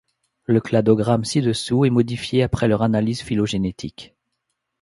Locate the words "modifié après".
1.91-2.67